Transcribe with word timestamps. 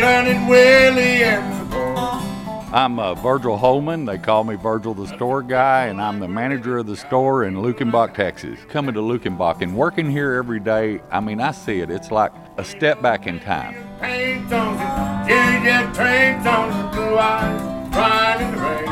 Waylon 0.00 0.26
and 0.34 0.48
Willie 0.48 1.24
and 1.24 1.60
the 1.60 1.64
boys. 1.76 2.72
I'm 2.72 2.98
uh, 2.98 3.14
Virgil 3.14 3.58
Holman. 3.58 4.06
They 4.06 4.16
call 4.16 4.44
me 4.44 4.54
Virgil 4.54 4.94
the 4.94 5.06
store 5.08 5.42
guy, 5.42 5.86
and 5.86 6.00
I'm 6.00 6.20
the 6.20 6.28
manager 6.28 6.78
of 6.78 6.86
the 6.86 6.96
store 6.96 7.44
in 7.44 7.56
Luckenbach, 7.56 8.14
Texas. 8.14 8.58
Coming 8.68 8.94
to 8.94 9.00
Luckenbach 9.00 9.60
and 9.60 9.76
working 9.76 10.10
here 10.10 10.34
every 10.34 10.58
day, 10.60 11.02
I 11.10 11.20
mean, 11.20 11.38
I 11.40 11.50
see 11.50 11.80
it. 11.80 11.90
It's 11.90 12.10
like 12.10 12.32
a 12.56 12.64
step 12.64 13.02
back 13.02 13.26
in 13.26 13.40
time. 13.40 13.74
Paint 14.00 14.50
on 14.52 14.74
it, 14.74 15.28
Jerry 15.28 15.64
Jet 15.64 15.94
trains 15.94 16.46
on 16.46 16.70
the 16.70 16.96
blue 16.96 17.18
eyes, 17.18 17.92
crying 17.92 18.52
the 18.52 18.56
rain. 18.56 18.88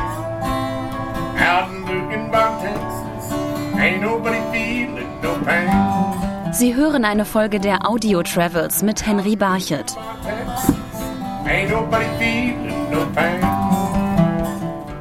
Out 1.39 1.71
in 1.71 1.85
Luckenbach, 1.87 2.61
Texas, 2.61 3.33
ain't 3.79 4.03
nobody 4.03 4.41
feeling 4.53 5.21
no 5.23 5.43
pain. 5.43 6.53
Sie 6.53 6.75
hören 6.75 7.05
eine 7.05 7.25
Folge 7.25 7.61
der 7.61 7.89
Audio 7.89 8.23
Travels 8.23 8.83
mit 8.83 9.07
Henry 9.07 9.37
Barchet. 9.37 9.97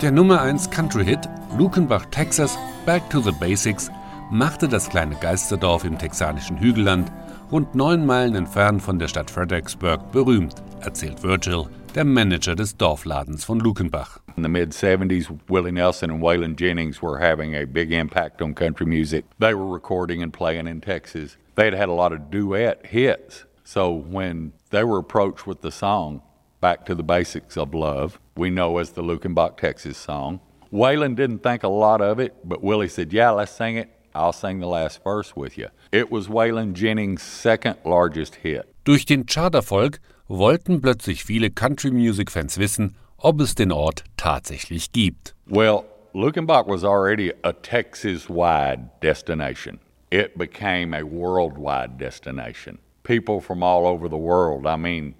Der 0.01 0.11
Nummer 0.11 0.41
1 0.41 0.69
Country-Hit 0.69 1.27
Lukenbach, 1.57 2.05
Texas, 2.05 2.57
Back 2.85 3.09
to 3.09 3.19
the 3.19 3.33
Basics 3.33 3.91
machte 4.31 4.69
das 4.69 4.89
kleine 4.89 5.15
Geisterdorf 5.15 5.83
im 5.83 5.97
texanischen 5.97 6.57
Hügelland, 6.57 7.11
rund 7.51 7.75
neun 7.75 8.05
Meilen 8.05 8.35
entfernt 8.35 8.81
von 8.81 8.97
der 8.97 9.09
Stadt 9.09 9.29
Fredericksburg, 9.29 10.13
berühmt, 10.13 10.55
erzählt 10.79 11.21
Virgil, 11.21 11.65
der 11.95 12.05
Manager 12.05 12.55
des 12.55 12.77
Dorfladens 12.77 13.43
von 13.43 13.59
Lukenbach. 13.59 14.19
In 14.37 14.43
the 14.43 14.49
mid 14.49 14.71
70s, 14.71 15.27
Willie 15.49 15.73
Nelson 15.73 16.09
and 16.09 16.23
Waylon 16.23 16.55
Jennings 16.55 17.01
were 17.01 17.19
having 17.19 17.55
a 17.55 17.65
big 17.65 17.91
impact 17.91 18.41
on 18.41 18.55
country 18.55 18.85
music. 18.85 19.25
They 19.37 19.53
were 19.53 19.67
recording 19.69 20.23
and 20.23 20.31
playing 20.31 20.67
in 20.67 20.79
Texas. 20.79 21.35
They 21.55 21.65
had 21.65 21.73
had 21.73 21.89
a 21.89 21.93
lot 21.93 22.13
of 22.13 22.31
duet 22.31 22.85
hits. 22.85 23.43
So 23.65 23.91
when 23.91 24.53
they 24.69 24.85
were 24.85 24.97
approached 24.97 25.45
with 25.45 25.59
the 25.59 25.71
song, 25.71 26.21
Back 26.59 26.85
to 26.85 26.95
the 26.95 27.03
Basics 27.03 27.55
of 27.55 27.75
Love, 27.75 28.19
we 28.35 28.49
know 28.49 28.79
as 28.79 28.91
the 28.91 29.03
Luckenbach, 29.03 29.57
Texas 29.57 29.95
song, 29.95 30.39
Waylon 30.73 31.15
didn't 31.15 31.43
think 31.43 31.61
a 31.61 31.67
lot 31.67 32.01
of 32.01 32.19
it, 32.19 32.33
but 32.43 32.63
Willie 32.63 32.87
said, 32.87 33.13
Yeah, 33.13 33.29
let's 33.29 33.51
sing 33.51 33.77
it. 33.77 33.89
I'll 34.15 34.33
sing 34.33 34.59
the 34.59 34.67
last 34.67 35.03
verse 35.03 35.35
with 35.35 35.55
you. 35.55 35.67
It 35.91 36.09
was 36.09 36.27
Waylon 36.27 36.73
Jennings' 36.73 37.21
second 37.21 37.77
largest 37.85 38.35
hit. 38.35 38.65
Durch 38.85 39.05
den 39.05 39.27
Charterfolg 39.27 39.99
wollten 40.27 40.81
plötzlich 40.81 41.23
viele 41.23 41.51
Country-Music-Fans 41.51 42.57
wissen, 42.57 42.95
ob 43.19 43.39
es 43.39 43.53
den 43.53 43.71
Ort 43.71 44.03
tatsächlich 44.17 44.91
gibt. 44.91 45.35
Well, 45.45 45.85
Luckenbach 46.15 46.65
was 46.67 46.83
already 46.83 47.33
a 47.43 47.53
Texas 47.53 48.27
wide 48.27 48.89
destination. 49.03 49.79
It 50.09 50.39
became 50.39 50.95
a 50.95 51.03
worldwide 51.03 51.99
destination. 51.99 52.79
People 53.03 53.41
from 53.41 53.61
all 53.61 53.85
over 53.85 54.09
the 54.09 54.17
world, 54.17 54.65
I 54.65 54.75
mean, 54.75 55.13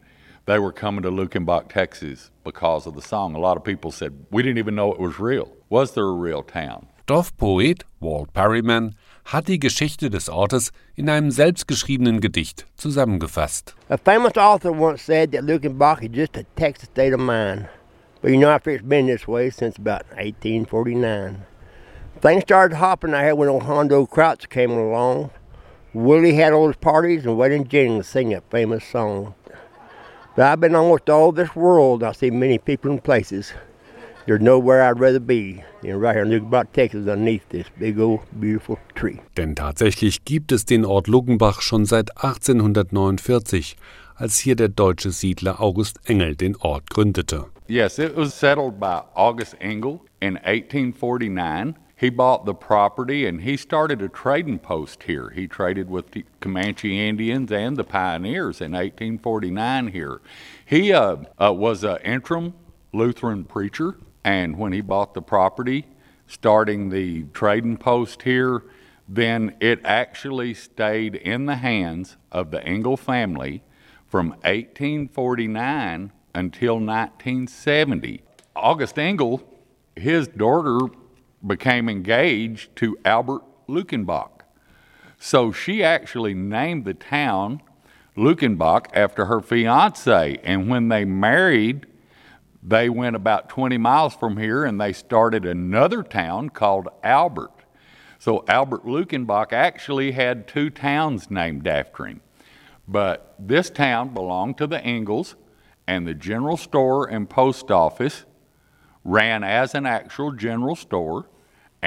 they 0.48 0.58
were 0.58 0.72
coming 0.72 1.04
to 1.04 1.12
Luckenbach, 1.12 1.68
Texas 1.68 2.32
because 2.44 2.88
of 2.88 2.96
the 2.96 3.02
song. 3.02 3.36
A 3.36 3.40
lot 3.40 3.58
of 3.58 3.64
people 3.64 3.92
said, 3.92 4.26
We 4.32 4.42
didn't 4.42 4.58
even 4.58 4.76
know 4.76 4.92
it 4.94 5.00
was 5.00 5.20
real. 5.20 5.52
Was 5.70 5.92
there 5.92 6.06
a 6.06 6.14
real 6.14 6.42
town? 6.42 6.88
Dorfpoet 7.06 7.84
Walt 8.00 8.34
Perryman 8.34 8.96
hat 9.26 9.46
die 9.46 9.58
Geschichte 9.58 10.10
des 10.10 10.30
Ortes 10.30 10.72
in 10.96 11.10
einem 11.10 11.32
selbstgeschriebenen 11.32 12.20
Gedicht 12.20 12.66
zusammengefasst. 12.78 13.76
A 13.90 13.98
famous 13.98 14.38
author 14.38 14.72
once 14.72 15.02
said 15.02 15.32
that 15.32 15.44
Luckenbach 15.44 16.02
is 16.02 16.10
just 16.10 16.38
a 16.38 16.44
Texas 16.56 16.90
state 16.90 17.14
of 17.14 17.20
mind. 17.20 17.68
But 18.22 18.32
you 18.32 18.38
know, 18.38 18.50
after 18.50 18.72
it's 18.72 18.84
been 18.84 19.08
this 19.08 19.28
way 19.28 19.50
since 19.50 19.78
about 19.78 20.06
1849. 20.16 21.46
Things 22.22 22.44
started 22.44 22.76
hopping 22.78 23.14
out 23.14 23.24
here 23.24 23.36
when 23.36 23.50
old 23.50 23.64
Hondo 23.64 24.06
Crouch 24.06 24.50
came 24.50 24.72
along. 24.72 25.30
Willie 25.94 26.34
had 26.36 26.54
all 26.54 26.68
his 26.68 26.78
parties 26.78 27.26
and 27.26 27.38
Waylon 27.38 27.68
Jennings 27.68 28.08
sing 28.08 28.30
that 28.30 28.50
famous 28.50 28.84
song. 28.86 29.36
But 30.38 30.46
I've 30.46 30.60
been 30.60 30.76
almost 30.76 31.10
all 31.10 31.32
this 31.32 31.56
world. 31.56 32.04
I've 32.04 32.16
seen 32.16 32.38
many 32.38 32.60
people 32.60 32.92
and 32.92 33.04
places. 33.04 33.54
There's 34.28 34.40
nowhere 34.40 34.84
I'd 34.84 35.00
rather 35.00 35.20
be 35.20 35.64
than 35.82 36.00
right 36.00 36.16
here 36.16 36.26
in 36.26 36.30
Lukenbach, 36.30 36.74
Texas, 36.74 37.08
underneath 37.08 37.50
this 37.50 37.66
big 37.80 38.00
old 38.00 38.20
beautiful 38.40 38.78
tree. 38.94 39.20
Denn 39.36 39.56
tatsächlich 39.56 40.26
gibt 40.26 40.52
es 40.52 40.66
den 40.66 40.86
Ort 40.86 41.08
Lugenbach 41.08 41.62
schon 41.62 41.86
seit 41.86 42.12
1849, 42.24 43.78
als 44.16 44.38
hier 44.38 44.56
der 44.56 44.70
deutsche 44.70 45.10
Siedler 45.10 45.60
August 45.60 46.00
Engel 46.06 46.36
den 46.36 46.56
Ort 46.58 46.92
gründete. 46.92 47.46
Yes, 47.68 47.98
it 47.98 48.16
was 48.16 48.40
settled 48.40 48.80
by 48.80 49.02
August 49.16 49.56
Engel 49.60 50.02
in 50.20 50.38
1849. 50.38 51.74
He 52.00 52.12
bought 52.12 52.46
the 52.46 52.54
property 52.54 53.26
and 53.26 53.42
he 53.42 53.58
started 53.58 54.04
a 54.04 54.08
trading 54.08 54.60
post 54.60 55.04
here. 55.04 55.32
He 55.32 55.48
traded 55.48 55.90
with 55.90 56.12
the 56.12 56.26
Comanche 56.40 57.08
Indians 57.08 57.52
and 57.52 57.76
the 57.76 57.84
pioneers 57.84 58.62
in 58.62 58.74
1849 58.74 59.88
here. 59.88 60.22
He 60.64 60.94
uh, 60.94 61.18
uh, 61.42 61.54
was 61.54 61.84
an 61.84 61.98
interim 62.04 62.54
Lutheran 62.94 63.46
preacher, 63.46 63.96
and 64.24 64.60
when 64.60 64.74
he 64.74 64.82
bought 64.82 65.16
the 65.16 65.24
property, 65.24 65.88
starting 66.28 66.90
the 66.90 67.24
trading 67.34 67.78
post 67.78 68.22
here, 68.22 68.64
then 69.10 69.56
it 69.60 69.80
actually 69.84 70.54
stayed 70.54 71.16
in 71.16 71.48
the 71.48 71.56
hands 71.56 72.18
of 72.32 72.52
the 72.52 72.64
Engel 72.64 72.96
family 72.96 73.64
from 74.06 74.30
1849 74.44 76.12
until 76.36 76.76
1970. 76.76 78.22
August 78.56 79.00
Engel, 79.00 79.42
his 79.96 80.28
daughter 80.28 80.80
became 81.48 81.90
engaged 81.90 82.76
to 82.78 82.98
Albert 83.06 83.44
Luckenbach. 83.68 84.42
So 85.20 85.52
she 85.52 85.84
actually 85.84 86.34
named 86.34 86.86
the 86.86 86.94
town 86.94 87.62
Luckenbach 88.16 88.88
after 88.94 89.26
her 89.26 89.42
fiance. 89.42 90.40
And 90.44 90.70
when 90.70 90.90
they 90.90 91.06
married, 91.06 91.88
they 92.62 92.90
went 92.90 93.16
about 93.16 93.50
20 93.50 93.78
miles 93.78 94.16
from 94.16 94.38
here 94.38 94.66
and 94.66 94.80
they 94.80 94.94
started 94.94 95.46
another 95.46 96.04
town 96.04 96.50
called 96.50 96.90
Albert. 97.04 97.52
So 98.20 98.44
Albert 98.48 98.86
Luckenbach 98.86 99.54
actually 99.54 100.12
had 100.12 100.48
two 100.48 100.70
towns 100.70 101.30
named 101.30 101.68
after 101.68 102.06
him. 102.06 102.22
But 102.88 103.36
this 103.38 103.70
town 103.70 104.14
belonged 104.14 104.58
to 104.60 104.68
the 104.68 104.82
Engels, 104.82 105.36
and 105.88 106.08
the 106.08 106.14
general 106.14 106.58
store 106.58 107.06
and 107.06 107.30
post 107.30 107.72
office 107.72 108.26
ran 109.04 109.44
as 109.44 109.74
an 109.74 109.86
actual 109.86 110.32
general 110.34 110.76
store 110.76 111.30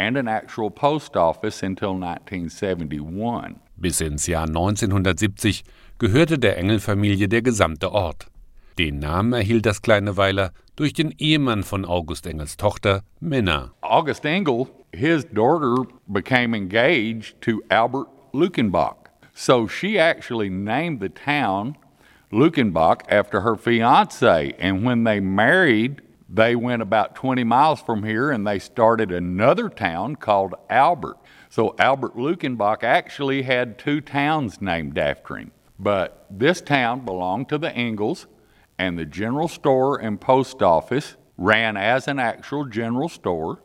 and 0.00 0.16
an 0.16 0.28
actual 0.28 0.70
post 0.70 1.16
office 1.16 1.62
until 1.62 1.94
1971. 1.94 3.56
Bis 3.76 4.00
ins 4.00 4.26
Jahr 4.26 4.46
1970 4.46 5.62
gehörte 5.98 6.38
der 6.38 6.56
Engelfamilie 6.56 7.28
der 7.28 7.42
gesamte 7.42 7.92
Ort. 7.92 8.26
Den 8.78 8.98
Namen 8.98 9.34
erhielt 9.34 9.66
das 9.66 9.82
kleine 9.82 10.16
Weiler 10.16 10.52
durch 10.76 10.94
den 10.94 11.12
Ehemann 11.18 11.62
von 11.64 11.84
August 11.84 12.26
Engels 12.26 12.56
Tochter, 12.56 13.02
Minna. 13.20 13.72
August 13.82 14.24
Engel, 14.24 14.68
his 14.94 15.26
daughter 15.34 15.86
became 16.06 16.56
engaged 16.56 17.38
to 17.42 17.60
Albert 17.68 18.08
Lukenbach. 18.32 18.96
So 19.34 19.68
she 19.68 19.98
actually 19.98 20.48
named 20.48 21.00
the 21.02 21.10
town 21.10 21.76
Lukenbach 22.32 23.02
after 23.08 23.42
her 23.42 23.56
fiance. 23.56 24.54
And 24.58 24.86
when 24.86 25.04
they 25.04 25.20
married, 25.20 26.00
they 26.32 26.54
went 26.54 26.80
about 26.80 27.16
20 27.16 27.42
miles 27.44 27.80
from 27.80 28.04
here 28.04 28.30
and 28.30 28.46
they 28.46 28.58
started 28.58 29.10
another 29.10 29.68
town 29.68 30.14
called 30.14 30.54
Albert. 30.68 31.16
So 31.48 31.74
Albert 31.78 32.16
Luckenbach 32.16 32.84
actually 32.84 33.42
had 33.42 33.78
two 33.78 34.00
towns 34.00 34.60
named 34.60 34.96
after 34.96 35.36
him. 35.36 35.50
But 35.78 36.26
this 36.30 36.60
town 36.60 37.04
belonged 37.04 37.48
to 37.48 37.58
the 37.58 37.74
Engels, 37.74 38.26
and 38.78 38.98
the 38.98 39.06
general 39.06 39.48
store 39.48 40.00
and 40.00 40.20
post 40.20 40.62
office 40.62 41.16
ran 41.36 41.76
as 41.76 42.06
an 42.06 42.18
actual 42.18 42.66
general 42.66 43.08
store 43.08 43.62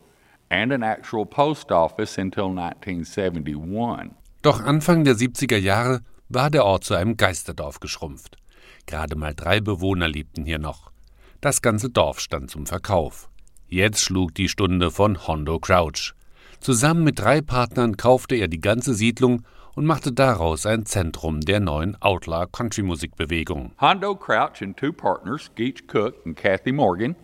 and 0.49 0.71
an 0.71 0.81
actual 0.81 1.25
post 1.25 1.71
office 1.71 2.17
until 2.17 2.49
1971. 2.49 4.15
Doch 4.41 4.61
Anfang 4.61 5.03
der 5.03 5.15
70er 5.15 5.57
Jahre 5.57 6.01
war 6.29 6.49
der 6.49 6.65
Ort 6.65 6.83
zu 6.83 6.95
einem 6.95 7.17
Geisterdorf 7.17 7.79
geschrumpft. 7.79 8.37
Gerade 8.85 9.15
mal 9.15 9.33
drei 9.33 9.59
Bewohner 9.59 10.07
lebten 10.07 10.45
hier 10.45 10.59
noch. 10.59 10.94
Das 11.45 11.61
ganze 11.61 11.91
Dorf 11.91 12.21
stand 12.21 12.49
zum 12.49 12.65
Verkauf. 12.65 13.29
Jetzt 13.67 14.01
schlug 14.01 14.33
die 14.33 14.49
Stunde 14.49 14.89
von 14.89 15.27
Hondo 15.27 15.59
Crouch. 15.59 16.15
Zusammen 16.59 17.03
mit 17.03 17.19
drei 17.19 17.39
Partnern 17.41 17.97
kaufte 17.97 18.33
er 18.33 18.47
die 18.47 18.61
ganze 18.61 18.95
Siedlung 18.95 19.43
und 19.75 19.85
machte 19.85 20.11
daraus 20.11 20.65
ein 20.65 20.87
Zentrum 20.87 21.41
der 21.41 21.59
neuen 21.59 22.01
Outlaw-Country-Musikbewegung. 22.01 23.73
Hondo 23.79 24.15
Crouch 24.15 24.63
and 24.63 24.75
two 24.75 24.91
partners, 24.91 25.51
Geach 25.53 25.83
Cook 25.87 26.15
and 26.25 26.35
Kathy 26.35 26.71
Morgan, 26.71 27.15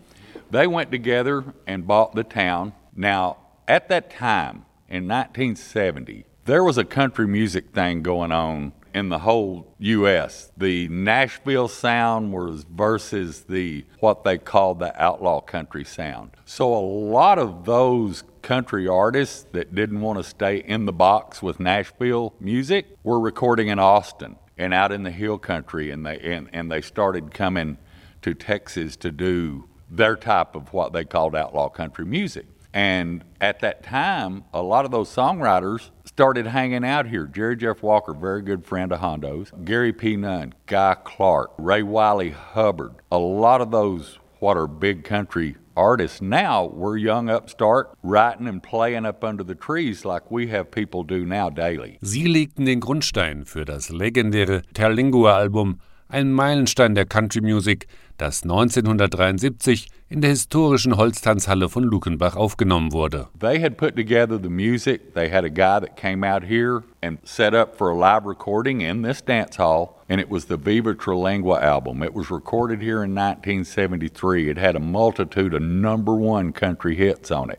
they 0.52 0.68
went 0.68 0.92
together 0.92 1.42
and 1.66 1.88
bought 1.88 2.14
the 2.14 2.22
town. 2.22 2.74
Now, 2.94 3.38
at 3.66 3.88
that 3.88 4.08
time, 4.08 4.66
in 4.88 5.08
1970, 5.08 6.26
there 6.44 6.62
was 6.62 6.78
a 6.78 6.84
country 6.84 7.26
music 7.26 7.74
thing 7.74 8.04
going 8.04 8.30
on 8.30 8.72
in 8.94 9.08
the 9.08 9.20
whole 9.20 9.74
U.S. 9.78 10.50
The 10.56 10.88
Nashville 10.88 11.68
sound 11.68 12.32
was 12.32 12.64
versus 12.64 13.42
the 13.42 13.84
what 14.00 14.24
they 14.24 14.38
called 14.38 14.78
the 14.78 15.00
outlaw 15.02 15.40
country 15.40 15.84
sound. 15.84 16.32
So 16.44 16.74
a 16.74 16.80
lot 16.80 17.38
of 17.38 17.64
those 17.64 18.24
country 18.42 18.88
artists 18.88 19.46
that 19.52 19.74
didn't 19.74 20.00
want 20.00 20.18
to 20.18 20.24
stay 20.24 20.58
in 20.58 20.84
the 20.86 20.92
box 20.92 21.42
with 21.42 21.60
Nashville 21.60 22.34
music 22.40 22.86
were 23.02 23.20
recording 23.20 23.68
in 23.68 23.78
Austin 23.78 24.36
and 24.58 24.74
out 24.74 24.92
in 24.92 25.02
the 25.02 25.10
hill 25.10 25.38
country, 25.38 25.90
and 25.90 26.04
they 26.04 26.18
and, 26.20 26.48
and 26.52 26.70
they 26.70 26.80
started 26.80 27.32
coming 27.32 27.78
to 28.22 28.34
Texas 28.34 28.96
to 28.96 29.10
do 29.10 29.68
their 29.90 30.16
type 30.16 30.54
of 30.54 30.72
what 30.72 30.92
they 30.92 31.04
called 31.04 31.36
outlaw 31.36 31.68
country 31.68 32.04
music. 32.04 32.46
And 32.74 33.24
at 33.40 33.60
that 33.60 33.82
time, 33.82 34.44
a 34.52 34.62
lot 34.62 34.84
of 34.84 34.90
those 34.90 35.14
songwriters 35.14 35.90
started 36.04 36.46
hanging 36.46 36.84
out 36.84 37.06
here. 37.06 37.26
Jerry 37.26 37.56
Jeff 37.56 37.82
Walker, 37.82 38.14
very 38.14 38.42
good 38.42 38.64
friend 38.64 38.92
of 38.92 39.00
Hondo's, 39.00 39.52
Gary 39.64 39.92
P. 39.92 40.16
Nunn, 40.16 40.54
Guy 40.66 40.96
Clark, 41.04 41.52
Ray 41.58 41.82
Wylie 41.82 42.30
Hubbard. 42.30 42.94
A 43.10 43.18
lot 43.18 43.60
of 43.60 43.70
those, 43.70 44.18
what 44.40 44.56
are 44.56 44.66
big 44.66 45.04
country 45.04 45.56
artists 45.76 46.22
now, 46.22 46.66
were 46.66 46.96
young 46.96 47.28
upstart, 47.28 47.90
writing 48.02 48.46
and 48.46 48.62
playing 48.62 49.06
up 49.06 49.22
under 49.22 49.44
the 49.44 49.54
trees 49.54 50.04
like 50.04 50.30
we 50.30 50.48
have 50.48 50.70
people 50.70 51.02
do 51.02 51.24
now 51.24 51.50
daily. 51.50 51.98
Sie 52.02 52.26
legten 52.26 52.64
den 52.64 52.80
Grundstein 52.80 53.44
für 53.44 53.64
das 53.64 53.90
legendäre 53.90 54.62
Terlingua-Album, 54.74 55.78
ein 56.08 56.32
Meilenstein 56.32 56.94
der 56.94 57.06
Country 57.06 57.40
Music, 57.40 57.86
das 58.22 58.44
1973 58.44 59.88
in 60.08 60.20
der 60.20 60.30
historischen 60.30 60.96
Holztanzhalle 60.96 61.68
von 61.68 61.82
Luckenbach 61.82 62.36
aufgenommen 62.36 62.92
wurde. 62.92 63.26
They 63.40 63.60
had 63.60 63.76
put 63.76 63.96
together 63.96 64.38
the 64.40 64.48
music. 64.48 65.12
They 65.14 65.28
had 65.28 65.44
a 65.44 65.48
guy 65.48 65.80
that 65.80 65.96
came 65.96 66.22
out 66.22 66.44
here 66.44 66.84
and 67.02 67.18
set 67.24 67.52
up 67.52 67.76
for 67.76 67.90
a 67.90 67.96
live 67.96 68.24
recording 68.24 68.80
in 68.80 69.02
this 69.02 69.22
dance 69.22 69.56
hall, 69.56 70.00
and 70.08 70.20
it 70.20 70.30
was 70.30 70.44
the 70.44 70.56
Viva 70.56 70.94
Terlingua 70.94 71.60
album. 71.60 72.00
It 72.04 72.14
was 72.14 72.30
recorded 72.30 72.80
here 72.80 73.02
in 73.02 73.12
1973. 73.12 74.50
It 74.50 74.56
had 74.56 74.76
a 74.76 74.80
multitude 74.80 75.52
of 75.52 75.62
number 75.62 76.14
one 76.14 76.52
country 76.52 76.94
hits 76.94 77.32
on 77.32 77.50
it. 77.50 77.58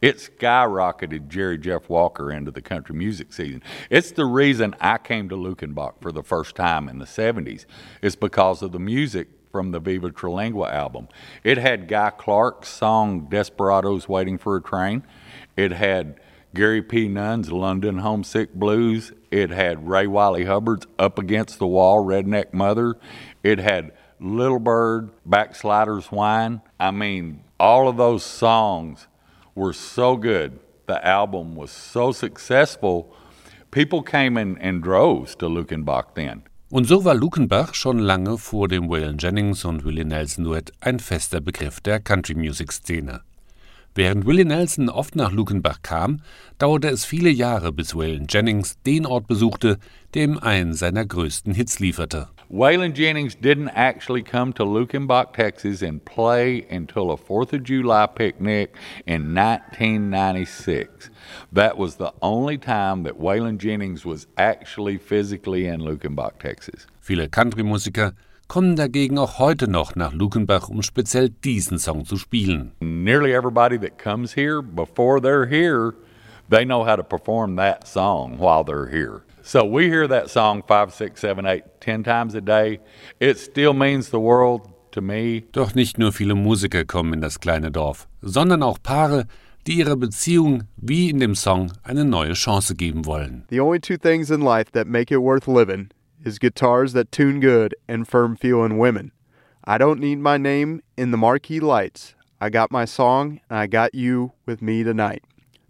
It 0.00 0.18
skyrocketed 0.18 1.26
Jerry 1.26 1.58
Jeff 1.58 1.88
Walker 1.88 2.30
into 2.30 2.52
the 2.52 2.62
country 2.62 2.94
music 2.94 3.32
season. 3.32 3.62
It's 3.90 4.12
the 4.12 4.24
reason 4.24 4.76
I 4.80 4.98
came 4.98 5.28
to 5.28 5.36
Luckenbach 5.36 5.94
for 6.00 6.12
the 6.12 6.22
first 6.22 6.54
time 6.54 6.88
in 6.88 7.00
the 7.00 7.04
70s. 7.04 7.66
It's 8.00 8.14
because 8.14 8.62
of 8.62 8.70
the 8.70 8.78
music 8.78 9.33
from 9.54 9.70
the 9.70 9.78
Viva 9.78 10.10
Terlingua 10.10 10.72
album. 10.72 11.06
It 11.44 11.58
had 11.58 11.86
Guy 11.86 12.10
Clark's 12.10 12.68
song 12.68 13.28
Desperados 13.30 14.08
Waiting 14.08 14.36
for 14.36 14.56
a 14.56 14.60
Train. 14.60 15.04
It 15.56 15.70
had 15.70 16.18
Gary 16.54 16.82
P. 16.82 17.06
Nunn's 17.06 17.52
London 17.52 17.98
Homesick 17.98 18.52
Blues. 18.52 19.12
It 19.30 19.50
had 19.50 19.86
Ray 19.88 20.08
Wylie 20.08 20.46
Hubbard's 20.46 20.88
Up 20.98 21.20
Against 21.20 21.60
the 21.60 21.68
Wall, 21.68 22.04
Redneck 22.04 22.52
Mother. 22.52 22.96
It 23.44 23.60
had 23.60 23.92
Little 24.18 24.58
Bird, 24.58 25.10
Backsliders 25.24 26.10
Wine. 26.10 26.60
I 26.80 26.90
mean, 26.90 27.44
all 27.60 27.86
of 27.86 27.96
those 27.96 28.24
songs 28.24 29.06
were 29.54 29.72
so 29.72 30.16
good. 30.16 30.58
The 30.86 31.06
album 31.06 31.54
was 31.54 31.70
so 31.70 32.10
successful. 32.10 33.14
People 33.70 34.02
came 34.02 34.36
in, 34.36 34.56
in 34.56 34.80
droves 34.80 35.36
to 35.36 35.46
Luckenbach 35.46 36.16
then. 36.16 36.42
Und 36.70 36.86
so 36.86 37.04
war 37.04 37.14
Lukenbach 37.14 37.74
schon 37.74 37.98
lange 37.98 38.38
vor 38.38 38.68
dem 38.68 38.88
Waylon 38.88 39.18
Jennings 39.18 39.64
und 39.64 39.84
Willie 39.84 40.04
Nelson 40.04 40.44
Duett 40.44 40.72
ein 40.80 40.98
fester 40.98 41.40
Begriff 41.40 41.80
der 41.80 42.00
Country-Music-Szene. 42.00 43.20
Während 43.94 44.26
Willie 44.26 44.46
Nelson 44.46 44.88
oft 44.88 45.14
nach 45.14 45.30
Lukenbach 45.30 45.82
kam, 45.82 46.22
dauerte 46.58 46.88
es 46.88 47.04
viele 47.04 47.30
Jahre, 47.30 47.70
bis 47.70 47.94
Waylon 47.94 48.26
Jennings 48.28 48.76
den 48.86 49.06
Ort 49.06 49.28
besuchte, 49.28 49.78
der 50.14 50.24
ihm 50.24 50.38
einen 50.38 50.72
seiner 50.72 51.06
größten 51.06 51.54
Hits 51.54 51.78
lieferte. 51.78 52.28
Waylon 52.54 52.92
Jennings 52.92 53.34
didn't 53.34 53.70
actually 53.70 54.22
come 54.22 54.52
to 54.52 54.62
Luckenbach, 54.62 55.32
Texas 55.32 55.82
and 55.82 56.04
play 56.04 56.64
until 56.70 57.10
a 57.10 57.16
4th 57.16 57.52
of 57.52 57.64
July 57.64 58.06
picnic 58.06 58.76
in 59.08 59.34
1996. 59.34 61.10
That 61.50 61.76
was 61.76 61.96
the 61.96 62.12
only 62.22 62.56
time 62.56 63.02
that 63.02 63.18
Waylon 63.18 63.58
Jennings 63.58 64.04
was 64.04 64.28
actually 64.38 64.98
physically 64.98 65.66
in 65.66 65.80
Luckenbach, 65.80 66.38
Texas. 66.38 66.86
Viele 67.00 67.28
Country-Musiker 67.28 68.12
kommen 68.46 68.76
dagegen 68.76 69.18
auch 69.18 69.40
heute 69.40 69.66
noch 69.66 69.96
nach 69.96 70.12
Luckenbach, 70.12 70.68
um 70.68 70.82
speziell 70.82 71.30
diesen 71.30 71.80
Song 71.80 72.04
zu 72.04 72.16
spielen. 72.16 72.70
Nearly 72.80 73.34
everybody 73.34 73.76
that 73.78 73.98
comes 73.98 74.34
here, 74.34 74.62
before 74.62 75.20
they're 75.20 75.46
here, 75.46 75.94
they 76.48 76.64
know 76.64 76.84
how 76.84 76.94
to 76.94 77.02
perform 77.02 77.56
that 77.56 77.88
song 77.88 78.38
while 78.38 78.62
they're 78.62 78.86
here. 78.86 79.22
So 79.46 79.62
we 79.62 79.88
hear 79.88 80.08
that 80.08 80.30
song 80.30 80.62
five, 80.66 80.94
six, 80.94 81.20
seven, 81.20 81.44
eight, 81.44 81.64
ten 81.78 82.02
times 82.02 82.34
a 82.34 82.40
day. 82.40 82.80
It 83.20 83.38
still 83.38 83.74
means 83.74 84.08
the 84.08 84.18
world 84.18 84.70
to 84.92 85.02
me. 85.02 85.44
Doch 85.52 85.74
nicht 85.74 85.98
nur 85.98 86.12
viele 86.12 86.34
Musiker 86.34 86.86
kommen 86.86 87.12
in 87.12 87.20
das 87.20 87.38
kleine 87.38 87.70
Dorf, 87.70 88.08
sondern 88.22 88.62
auch 88.62 88.78
Paare, 88.82 89.26
die 89.66 89.74
ihrer 89.74 89.96
Beziehung 89.96 90.62
wie 90.78 91.10
in 91.10 91.20
dem 91.20 91.34
Song 91.34 91.72
eine 91.82 92.06
neue 92.06 92.32
Chance 92.32 92.74
geben 92.74 93.04
wollen. 93.04 93.44
The 93.50 93.60
only 93.60 93.78
two 93.80 93.98
things 93.98 94.30
in 94.30 94.40
life 94.40 94.72
that 94.72 94.86
make 94.86 95.12
it 95.12 95.20
worth 95.20 95.46
living 95.46 95.90
is 96.24 96.38
guitars 96.38 96.94
that 96.94 97.12
tune 97.12 97.40
good 97.40 97.74
and 97.86 98.08
firm 98.08 98.38
feeling 98.38 98.78
women. 98.78 99.12
I 99.66 99.76
don't 99.76 100.00
need 100.00 100.20
my 100.20 100.38
name 100.38 100.80
in 100.96 101.10
the 101.10 101.18
marquee 101.18 101.60
lights. 101.60 102.14
I 102.40 102.48
got 102.48 102.72
my 102.72 102.86
song 102.86 103.40
and 103.50 103.58
I 103.58 103.66
got 103.66 103.94
you 103.94 104.32
with 104.46 104.62
me 104.62 104.82
tonight. 104.82 105.22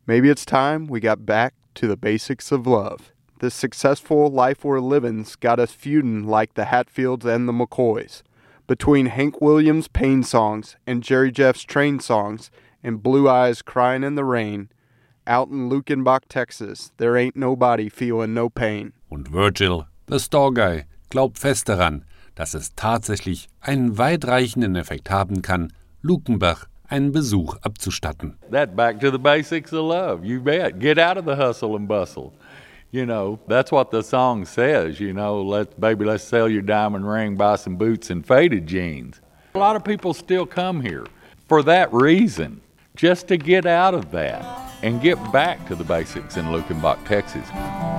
Maybe 0.06 0.30
it's 0.30 0.44
time 0.44 0.86
we 0.86 1.00
got 1.00 1.26
back 1.26 1.54
to 1.74 1.88
the 1.88 1.96
basics 1.96 2.52
of 2.52 2.68
love. 2.68 3.10
This 3.44 3.52
successful 3.52 4.30
life 4.30 4.64
we're 4.64 4.80
living's 4.80 5.36
got 5.36 5.60
us 5.60 5.70
feuding 5.70 6.26
like 6.26 6.54
the 6.54 6.64
Hatfields 6.64 7.26
and 7.26 7.46
the 7.46 7.52
McCoys. 7.52 8.22
Between 8.66 9.04
Hank 9.04 9.42
Williams' 9.42 9.86
pain 9.86 10.22
songs 10.22 10.76
and 10.86 11.02
Jerry 11.02 11.30
Jeff's 11.30 11.62
train 11.62 12.00
songs 12.00 12.50
and 12.82 13.02
Blue 13.02 13.28
Eyes 13.28 13.60
crying 13.60 14.02
in 14.02 14.14
the 14.14 14.24
rain, 14.24 14.70
out 15.26 15.48
in 15.48 15.68
Lukenbach, 15.68 16.22
Texas, 16.26 16.90
there 16.96 17.18
ain't 17.18 17.36
nobody 17.36 17.90
feeling 17.90 18.32
no 18.32 18.48
pain. 18.48 18.94
Und 19.10 19.28
Virgil, 19.28 19.88
the 20.06 20.18
Store 20.18 20.50
Guy, 20.50 20.86
glaubt 21.10 21.36
fest 21.36 21.68
daran, 21.68 22.06
dass 22.36 22.54
es 22.54 22.72
tatsächlich 22.74 23.50
einen 23.60 23.98
weitreichenden 23.98 24.74
Effekt 24.74 25.10
haben 25.10 25.42
kann, 25.42 25.70
Lukenbach 26.00 26.64
einen 26.88 27.12
Besuch 27.12 27.56
abzustatten. 27.60 28.38
That 28.50 28.74
back 28.74 29.00
to 29.00 29.10
the 29.10 29.18
basics 29.18 29.74
of 29.74 29.84
love. 29.84 30.24
You 30.24 30.40
bet. 30.40 30.78
Get 30.78 30.98
out 30.98 31.18
of 31.18 31.26
the 31.26 31.36
hustle 31.36 31.76
and 31.76 31.86
bustle. 31.86 32.32
You 32.94 33.06
know, 33.06 33.40
that's 33.48 33.72
what 33.72 33.90
the 33.90 34.02
song 34.04 34.44
says, 34.44 35.00
you 35.00 35.12
know, 35.12 35.42
let 35.42 35.80
baby 35.80 36.04
let's 36.04 36.22
sell 36.22 36.48
your 36.48 36.62
diamond 36.62 37.08
ring, 37.08 37.34
buy 37.34 37.56
some 37.56 37.74
boots 37.74 38.08
and 38.08 38.24
faded 38.24 38.68
jeans. 38.68 39.20
A 39.56 39.58
lot 39.58 39.74
of 39.74 39.82
people 39.82 40.14
still 40.14 40.46
come 40.46 40.80
here 40.80 41.04
for 41.48 41.64
that 41.64 41.92
reason, 41.92 42.60
just 42.94 43.26
to 43.26 43.36
get 43.36 43.66
out 43.66 43.94
of 43.94 44.12
that 44.12 44.44
and 44.84 45.00
get 45.00 45.16
back 45.32 45.66
to 45.66 45.74
the 45.74 45.82
basics 45.82 46.36
in 46.36 46.44
Luckenbach, 46.44 47.04
Texas. 47.04 47.44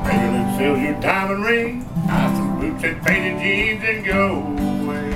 Baby, 0.05 0.31
let's 0.31 0.57
sell 0.57 0.77
your 0.77 0.97
diamond 1.01 1.43
ring, 1.43 1.83
buy 2.07 2.33
some 2.33 2.57
boots 2.61 2.85
and 2.85 3.03
faded 3.03 3.41
jeans 3.41 3.83
and 3.83 4.05
go 4.05 4.43
away. 4.85 5.11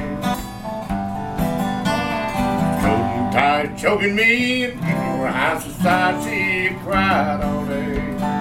Cold 2.82 3.32
tired 3.32 3.78
choking 3.78 4.14
me 4.14 4.66
and 4.66 4.74
your 4.74 5.28
high 5.30 5.58
society 5.58 6.76
cried 6.84 7.40
all 7.42 7.66
day. 7.66 8.39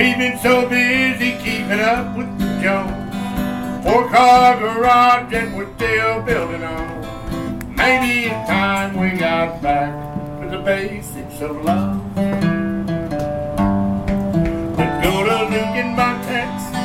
We've 0.00 0.16
been 0.16 0.38
so 0.38 0.66
busy 0.66 1.32
keeping 1.44 1.78
up 1.78 2.16
with 2.16 2.38
the 2.38 2.46
Jones. 2.62 3.84
Four 3.84 4.08
car 4.08 4.58
garage 4.58 5.30
and 5.34 5.54
we're 5.54 5.68
still 5.76 6.22
building 6.22 6.64
on. 6.64 7.74
Maybe 7.76 8.30
it's 8.30 8.48
time 8.48 8.96
we 8.96 9.18
got 9.18 9.60
back 9.60 9.92
to 10.40 10.56
the 10.56 10.62
basics 10.62 11.42
of 11.42 11.62
love. 11.66 12.00
Let's 14.78 15.04
go 15.04 15.22
to 15.22 15.36
Lukenbach, 15.52 16.24
Texas. 16.24 16.78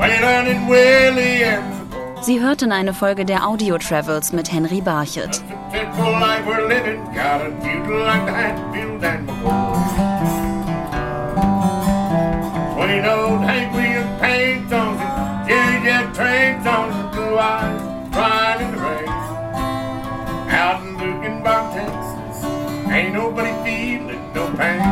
Waylon 0.00 0.46
and 0.48 0.66
Willie 0.66 1.44
and 1.44 1.62
the 1.78 1.84
boys. 1.94 2.24
Sie 2.24 2.40
hörten 2.40 2.72
eine 2.72 2.94
Folge 2.94 3.26
der 3.26 3.46
Audio 3.46 3.76
Travels 3.76 4.32
mit 4.32 4.50
Henry 4.50 4.80
Barchet. 4.80 5.42
Twenty 12.86 13.08
old 13.08 13.40
Hank 13.40 13.74
Williams 13.74 14.20
paint 14.20 14.70
songs 14.70 15.00
and 15.00 15.48
Jerry 15.48 15.82
Jeff 15.82 16.14
train 16.14 16.62
songs 16.62 16.94
and 16.94 17.10
blue 17.10 17.36
eyes 17.36 18.14
crying 18.14 18.60
in 18.64 18.76
the 18.76 18.80
rain. 18.80 19.08
Out 20.54 20.86
in 20.86 20.94
Luckenbach, 20.94 21.74
Texas, 21.74 22.44
ain't 22.88 23.12
nobody 23.12 23.50
feeling 23.64 24.32
no 24.32 24.54
pain. 24.54 24.85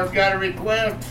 Al's 0.00 0.10
got 0.12 0.34
a 0.34 0.38
request, 0.38 1.09